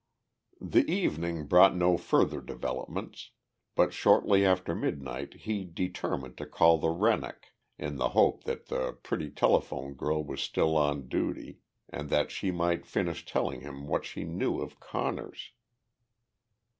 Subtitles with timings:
[0.59, 3.29] The evening brought no further developments,
[3.75, 8.93] but shortly after midnight he determined to call the Rennoc, in the hope that the
[8.93, 14.03] pretty telephone girl was still on duty and that she might finish telling him what
[14.03, 15.51] she knew of Conner's.